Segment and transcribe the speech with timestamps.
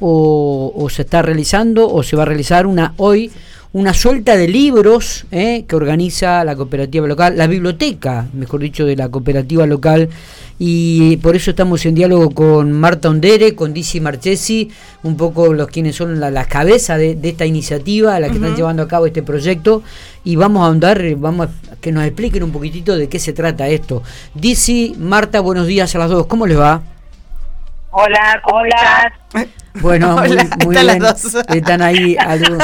[0.00, 3.30] o, o se está realizando o se va a realizar una hoy
[3.72, 8.96] una suelta de libros eh, que organiza la cooperativa local, la biblioteca, mejor dicho, de
[8.96, 10.08] la cooperativa local.
[10.58, 14.70] Y por eso estamos en diálogo con Marta Ondere, con Dizzy Marchesi,
[15.04, 18.82] un poco los quienes son las la cabezas de, esta iniciativa, la que están llevando
[18.82, 19.82] a cabo este proyecto.
[20.24, 23.68] Y vamos a ahondar, vamos a que nos expliquen un poquitito de qué se trata
[23.68, 24.02] esto.
[24.34, 26.26] Dizzy, Marta, buenos días a las dos.
[26.26, 26.82] ¿Cómo les va?
[27.92, 29.12] Hola, hola.
[29.80, 30.86] Bueno, muy, muy están bien.
[30.86, 31.34] las dos.
[31.48, 32.16] Están ahí.
[32.18, 32.58] algo-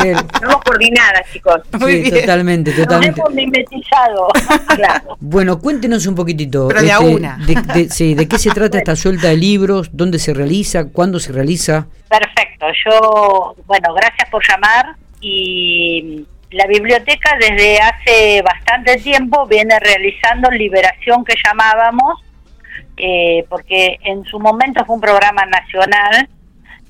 [0.00, 1.60] que- Estamos coordinadas, chicos.
[1.80, 2.20] Muy sí, bien.
[2.20, 3.20] totalmente, Nos totalmente.
[3.20, 4.28] hemos mimetizado.
[4.76, 5.16] Claro.
[5.20, 6.68] Bueno, cuéntenos un poquitito.
[6.68, 7.36] este, Pero de a una.
[7.46, 9.90] De, de- sí, ¿de qué se trata esta suelta de libros?
[9.92, 10.86] ¿Dónde se realiza?
[10.90, 11.86] ¿Cuándo se realiza?
[12.08, 12.66] Perfecto.
[12.84, 14.96] Yo, bueno, gracias por llamar.
[15.20, 22.20] Y la biblioteca desde hace bastante tiempo viene realizando liberación que llamábamos,
[22.96, 26.28] eh, porque en su momento fue un programa nacional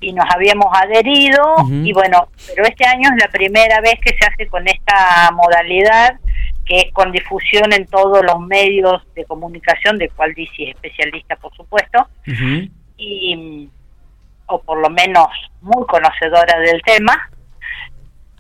[0.00, 4.26] y nos habíamos adherido y bueno, pero este año es la primera vez que se
[4.26, 6.18] hace con esta modalidad
[6.66, 11.36] que es con difusión en todos los medios de comunicación, de cual dice es especialista,
[11.36, 12.08] por supuesto,
[12.96, 13.68] y
[14.46, 15.28] o por lo menos
[15.60, 17.30] muy conocedora del tema.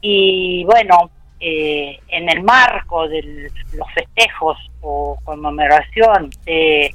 [0.00, 6.94] Y bueno eh, en el marco de los festejos o conmemoración de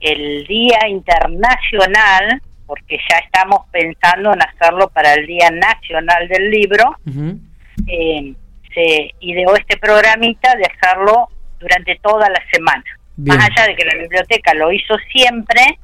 [0.00, 6.96] el día internacional porque ya estamos pensando en hacerlo para el día nacional del libro
[7.86, 8.34] eh,
[8.74, 12.84] se ideó este programita de hacerlo durante toda la semana.
[13.16, 13.36] Bien.
[13.36, 15.78] Más allá de que la biblioteca lo hizo siempre,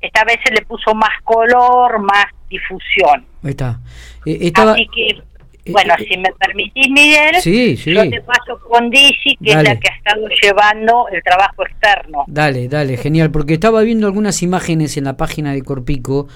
[0.00, 3.24] esta vez se le puso más color, más difusión.
[3.42, 3.78] Ahí está.
[4.26, 5.22] Eh, estaba, Así que,
[5.72, 7.92] bueno, eh, si me permitís, Miguel, Sí, sí.
[7.92, 9.68] yo te paso con Dizzy, que Dale.
[9.70, 12.24] es la que ha estado llevando el trabajo externo.
[12.26, 16.28] Dale, dale, genial, porque estaba viendo algunas imágenes en la página de Corpico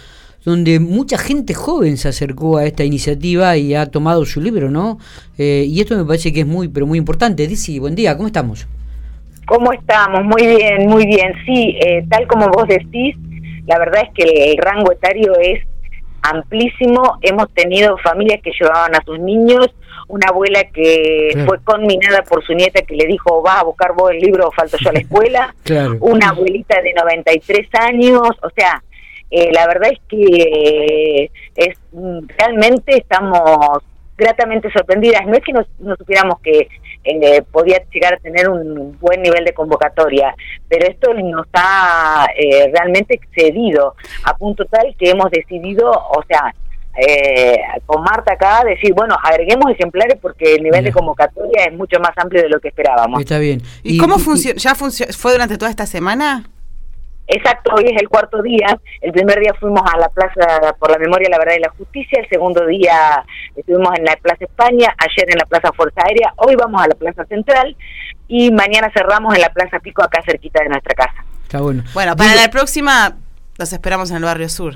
[0.42, 4.98] donde mucha gente joven se acercó a esta iniciativa y ha tomado su libro, ¿no?
[5.36, 7.46] Eh, y esto me parece que es muy, pero muy importante.
[7.46, 8.66] Dici, buen día, ¿cómo estamos?
[9.46, 10.24] ¿Cómo estamos?
[10.24, 11.34] Muy bien, muy bien.
[11.44, 13.16] Sí, eh, tal como vos decís,
[13.66, 15.62] la verdad es que el rango etario es
[16.22, 17.18] amplísimo.
[17.22, 19.68] Hemos tenido familias que llevaban a sus niños,
[20.08, 21.46] una abuela que Claro.
[21.46, 24.52] fue conminada por su nieta que le dijo, vas a buscar vos el libro o
[24.52, 25.54] falto yo a la escuela.
[25.64, 25.96] Claro.
[26.00, 28.82] Una abuelita de 93 años, o sea,
[29.30, 30.24] eh, la verdad es que
[31.24, 33.82] eh, es mm, realmente estamos
[34.20, 35.26] gratamente sorprendidas.
[35.26, 36.68] No es que no, no supiéramos que
[37.02, 40.34] eh, podía llegar a tener un buen nivel de convocatoria,
[40.68, 43.94] pero esto nos ha eh, realmente excedido
[44.24, 46.54] a punto tal que hemos decidido, o sea,
[46.96, 50.90] eh, con Marta acá, decir, bueno, agreguemos ejemplares porque el nivel Mira.
[50.90, 53.20] de convocatoria es mucho más amplio de lo que esperábamos.
[53.20, 53.62] Está bien.
[53.82, 54.58] ¿Y, cómo funciona?
[54.58, 55.12] ¿Ya funcionó?
[55.14, 56.44] ¿Fue durante toda esta semana?
[57.32, 58.78] Exacto, hoy es el cuarto día.
[59.00, 62.20] El primer día fuimos a la Plaza por la Memoria, la Verdad y la Justicia.
[62.20, 63.24] El segundo día
[63.56, 64.94] estuvimos en la Plaza España.
[64.98, 66.32] Ayer en la Plaza Fuerza Aérea.
[66.36, 67.76] Hoy vamos a la Plaza Central.
[68.28, 71.24] Y mañana cerramos en la Plaza Pico, acá cerquita de nuestra casa.
[71.42, 71.82] Está bueno.
[71.94, 73.16] Bueno, para Digo- la próxima
[73.58, 74.74] los esperamos en el barrio sur.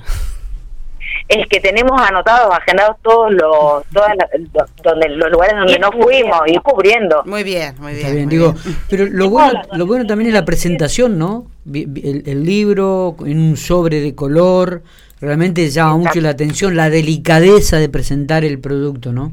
[1.28, 4.28] Es que tenemos anotados, agendados todos los, todas las-
[4.82, 7.22] donde, los lugares donde no fuimos, ir cubriendo.
[7.24, 8.04] Muy bien, muy bien.
[8.04, 8.76] Está bien, digo, bien.
[8.90, 11.46] pero lo bueno, lo bueno también es la presentación, ¿no?
[11.72, 14.82] El, el libro en un sobre de color,
[15.24, 19.32] realmente llama mucho la atención la delicadeza de presentar el producto, ¿no?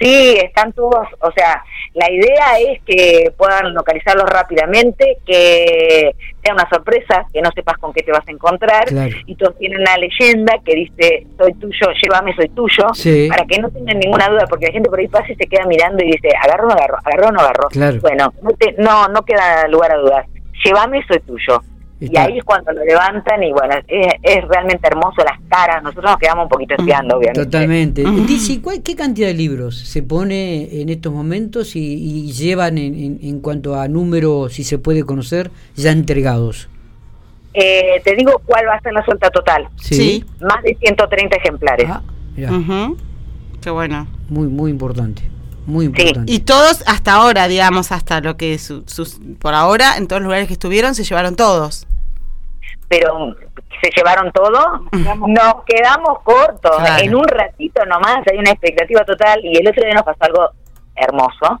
[0.00, 1.62] Sí, están todos, o sea,
[1.94, 6.10] la idea es que puedan localizarlos rápidamente, que
[6.42, 9.14] sea una sorpresa, que no sepas con qué te vas a encontrar, Claro.
[9.24, 13.28] y todos tienen una leyenda que dice, soy tuyo, llévame, soy tuyo, Sí.
[13.30, 15.64] para que no tengan ninguna duda, porque la gente por ahí pasa y se queda
[15.66, 17.68] mirando y dice, agarro o no agarro, agarro o no agarro.
[17.68, 18.00] Claro.
[18.00, 20.26] Bueno, no, te- no, no queda lugar a dudas,
[20.64, 21.62] llévame, soy tuyo.
[22.10, 26.10] Y ahí es cuando lo levantan y bueno, es, es realmente hermoso las caras, nosotros
[26.12, 27.44] nos quedamos un poquito espiando, obviamente.
[27.44, 28.04] Totalmente.
[28.04, 28.24] Ujú.
[28.26, 32.94] Dice, ¿cuál- ¿qué cantidad de libros se pone en estos momentos y, y llevan en,
[32.94, 36.68] en- en cuanto a número, si se puede conocer, ya entregados?
[37.54, 39.68] Eh, te digo cuál va a ser la suelta total.
[39.80, 40.24] Sí.
[40.40, 41.86] Más de 130 ejemplares.
[41.88, 42.02] Ah.
[43.60, 44.06] Qué bueno.
[44.28, 45.22] muy, muy importante.
[45.66, 46.30] Muy importante.
[46.30, 50.26] Y todos hasta ahora, digamos, hasta lo que su- sus, por ahora, en todos los
[50.26, 51.86] lugares que estuvieron, se llevaron todos.
[52.88, 53.34] Pero
[53.82, 54.88] se llevaron todo.
[55.26, 56.76] Nos quedamos cortos.
[56.76, 57.02] Claro.
[57.02, 59.40] En un ratito nomás hay una expectativa total.
[59.44, 60.50] Y el otro día nos pasó algo
[60.96, 61.60] hermoso.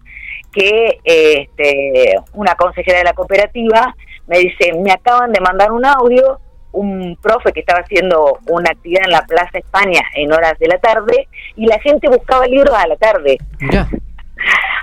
[0.52, 3.94] Que este, una consejera de la cooperativa
[4.26, 6.40] me dice: Me acaban de mandar un audio.
[6.72, 10.78] Un profe que estaba haciendo una actividad en la Plaza España en horas de la
[10.78, 13.38] tarde y la gente buscaba libros a la tarde.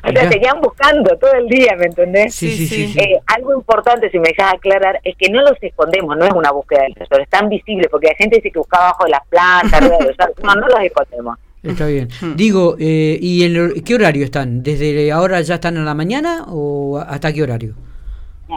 [0.03, 2.33] O sea, seguían buscando todo el día, ¿me entendés?
[2.33, 2.87] Sí, sí, sí.
[2.93, 2.99] sí.
[2.99, 6.51] Eh, algo importante, si me dejas aclarar, es que no los escondemos, no es una
[6.51, 9.73] búsqueda del tesoro, están visibles, porque la gente dice que buscaba abajo de las plantas,
[9.73, 10.43] arriba de los árboles.
[10.43, 11.37] no, no los escondemos.
[11.63, 12.07] Está bien.
[12.21, 12.35] Hmm.
[12.35, 14.63] Digo, eh, ¿y en el- qué horario están?
[14.63, 17.75] ¿Desde ahora ya están a la mañana o hasta qué horario?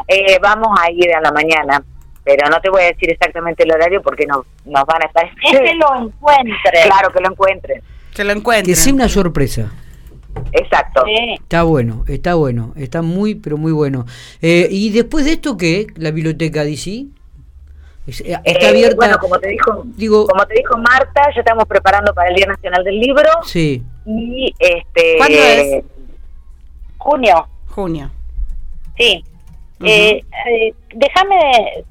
[0.08, 1.82] Eh, vamos a ir a la mañana,
[2.25, 5.25] pero no te voy a decir exactamente el horario porque nos, nos van a estar...
[5.26, 6.81] Es que lo encuentre.
[6.85, 7.82] Claro, que lo encuentren.
[8.14, 8.75] Que lo encuentren.
[8.75, 9.70] Que sea una sorpresa.
[10.52, 11.02] Exacto.
[11.06, 11.34] Sí.
[11.40, 14.06] Está bueno, está bueno, está muy, pero muy bueno.
[14.42, 15.86] Eh, ¿Y después de esto qué?
[15.96, 16.90] ¿La biblioteca DC?
[16.90, 17.06] Eh,
[18.06, 18.96] ¿Está Eh, abierta?
[18.96, 22.46] Bueno, como te dijo, Digo- como te dijo Marta, ya estamos preparando para el Día
[22.46, 25.84] Nacional del Libro Sí, y este ¿Cuándo es?
[26.98, 28.10] Junio, Junio.
[28.98, 29.25] sí.
[29.86, 31.36] Eh, eh, déjame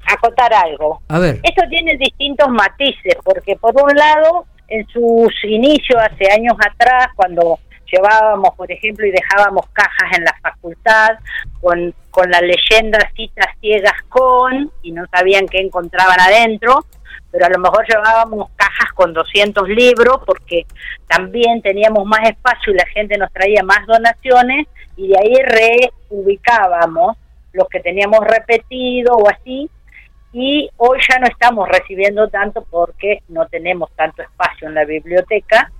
[0.06, 1.00] acotar algo.
[1.06, 1.38] a ver.
[1.44, 7.58] Esto tiene distintos matices, porque por un lado, en sus inicios, hace años atrás, cuando
[7.94, 11.18] llevábamos, por ejemplo, y dejábamos cajas en la facultad
[11.60, 16.84] con, con la leyenda citas ciegas con, y no sabían qué encontraban adentro,
[17.30, 20.66] pero a lo mejor llevábamos cajas con 200 libros porque
[21.06, 27.16] también teníamos más espacio y la gente nos traía más donaciones y de ahí reubicábamos
[27.52, 29.70] los que teníamos repetido o así
[30.32, 35.70] y hoy ya no estamos recibiendo tanto porque no tenemos tanto espacio en la biblioteca,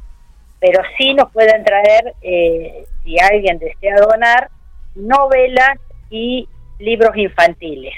[0.66, 4.49] pero sí nos pueden traer, eh, si alguien desea donar,
[4.94, 5.78] novelas
[6.08, 7.93] y libros infantiles,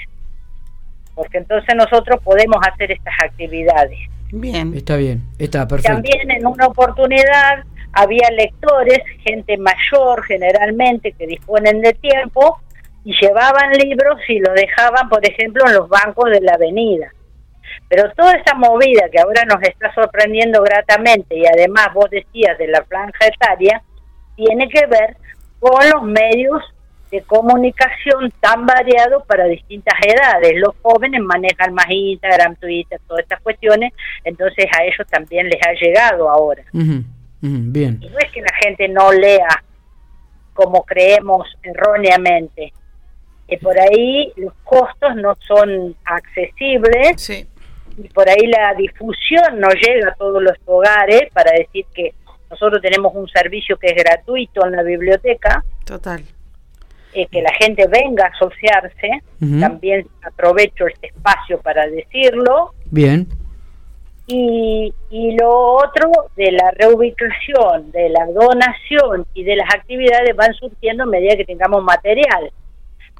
[1.15, 3.97] porque entonces nosotros podemos hacer estas actividades.
[4.33, 4.73] Bien.
[4.75, 5.93] Está bien, está perfecto.
[5.93, 12.59] También en una oportunidad había lectores, gente mayor generalmente, que disponen de tiempo,
[13.05, 17.13] y llevaban libros y los dejaban, por ejemplo, en los bancos de la avenida.
[17.89, 22.67] Pero toda esa movida que ahora nos está sorprendiendo gratamente, y además vos decías de
[22.67, 23.81] la franja etaria,
[24.35, 25.17] tiene que ver
[25.59, 26.61] con los medios
[27.11, 30.53] de comunicación tan variados para distintas edades.
[30.57, 33.93] Los jóvenes manejan más Instagram, Twitter, todas estas cuestiones,
[34.23, 36.63] entonces a ellos también les ha llegado ahora.
[36.71, 37.99] Bien.
[38.01, 39.63] Y no es que la gente no lea
[40.53, 42.73] como creemos erróneamente.
[43.47, 47.47] Que por ahí los costos no son accesibles Sí.
[47.97, 52.13] Y por ahí la difusión no llega a todos los hogares para decir que
[52.49, 56.21] nosotros tenemos un servicio que es gratuito en la biblioteca, Total.
[57.13, 59.21] eh, que la gente venga a asociarse,
[59.59, 63.27] también aprovecho este espacio para decirlo, Bien.
[64.27, 70.53] y, y lo otro de la reubicación, de la donación y de las actividades van
[70.53, 72.51] surgiendo a medida que tengamos material.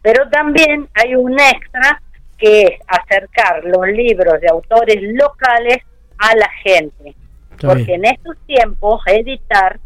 [0.01, 2.01] Pero también hay un extra
[2.37, 5.77] que es acercar los libros de autores locales
[6.17, 7.15] a la gente.
[7.51, 8.05] Está Porque bien.
[8.05, 9.79] en estos tiempos editar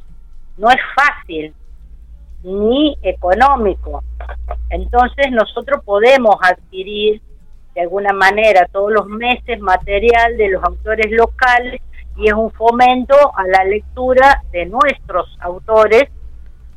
[0.57, 1.53] no es fácil
[2.43, 4.03] ni económico.
[4.69, 7.21] Entonces nosotros podemos adquirir
[7.75, 11.81] de alguna manera todos los meses material de los autores locales
[12.17, 16.09] y es un fomento a la lectura de nuestros autores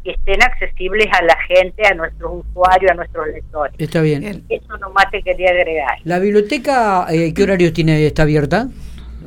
[0.04, 3.74] que estén accesibles a la gente, a nuestros usuarios, a nuestros lectores.
[3.78, 4.44] Está bien.
[4.50, 5.98] Eso nomás te quería agregar.
[6.04, 8.68] ¿La biblioteca eh, qué horario tiene está abierta?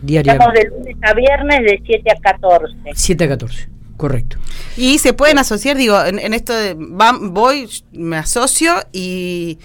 [0.02, 0.34] Diaria.
[0.34, 2.76] Estamos de lunes a viernes de 7 a 14.
[2.94, 3.70] 7 a 14.
[3.98, 4.38] Correcto.
[4.78, 9.58] Y se pueden asociar, digo, en, en esto de vam- voy, me asocio y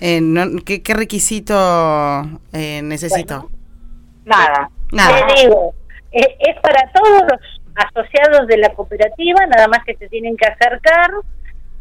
[0.00, 2.22] eh, no- ¿qué, qué requisito
[2.54, 3.50] eh, necesito?
[4.24, 4.70] Nada.
[4.90, 5.26] Nada.
[5.26, 5.74] Te digo,
[6.12, 7.40] es, es para todos los
[7.74, 11.10] asociados de la cooperativa, nada más que se tienen que acercar,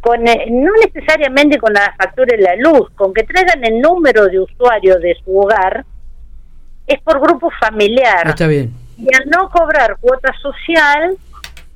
[0.02, 4.26] con eh, no necesariamente con la factura de la luz, con que traigan el número
[4.26, 5.86] de usuario de su hogar,
[6.86, 8.28] es por grupo familiar.
[8.28, 8.74] Está bien.
[8.98, 11.18] Y al no cobrar cuota social,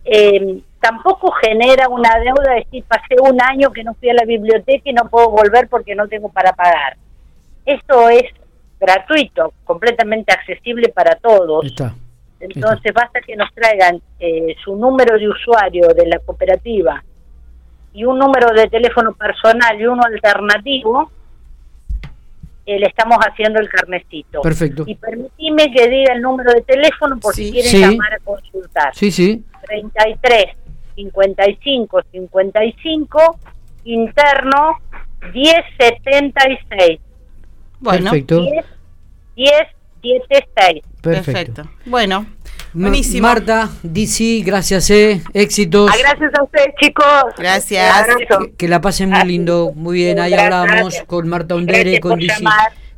[0.03, 4.25] eh, tampoco genera una deuda de decir, pasé un año que no fui a la
[4.25, 6.97] biblioteca y no puedo volver porque no tengo para pagar.
[7.65, 8.23] Esto es
[8.79, 11.65] gratuito, completamente accesible para todos.
[11.65, 11.93] Está.
[12.39, 17.03] Entonces basta que nos traigan eh, su número de usuario de la cooperativa
[17.93, 21.11] y un número de teléfono personal y uno alternativo,
[22.65, 24.41] eh, le estamos haciendo el carnecito.
[24.41, 24.83] Perfecto.
[24.85, 27.45] Y permitime que diga el número de teléfono por Sí.
[27.45, 27.79] si quieren Sí.
[27.79, 28.93] llamar a consultar.
[28.93, 29.43] Sí, sí.
[29.67, 30.45] 33
[30.95, 33.39] 55 55
[33.85, 34.77] interno
[35.33, 36.99] 1076
[37.79, 38.41] Bueno, Perfecto.
[39.35, 39.67] 10
[40.01, 41.31] 1076 Perfecto.
[41.31, 41.69] perfecto.
[41.85, 42.25] Bueno,
[42.73, 43.27] buenísimo.
[43.27, 45.21] Marta, DC, gracias, eh.
[45.33, 45.89] Éxitos.
[45.93, 47.05] Ah, gracias a ustedes, chicos.
[47.37, 48.07] Gracias.
[48.39, 49.71] Que, que la pasen muy lindo.
[49.75, 50.53] Muy bien, ahí Gracias.
[50.53, 52.33] hablamos con Marta Ondere, Gracias con DC.
[52.39, 52.73] llamar.